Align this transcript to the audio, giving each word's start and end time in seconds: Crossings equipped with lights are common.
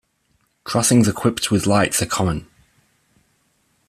Crossings 0.63 1.07
equipped 1.07 1.51
with 1.51 1.67
lights 1.67 2.01
are 2.01 2.07
common. 2.07 2.47